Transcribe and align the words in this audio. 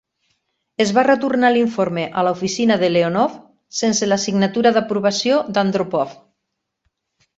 Es 0.85 0.93
va 0.97 1.03
retornar 1.07 1.51
l'informe 1.55 2.05
a 2.21 2.23
la 2.27 2.31
oficina 2.39 2.77
de 2.85 2.89
Leonov, 2.93 3.35
sense 3.83 4.09
la 4.11 4.19
signatura 4.25 4.73
d'aprovació 4.79 5.37
d'Andropov. 5.59 6.17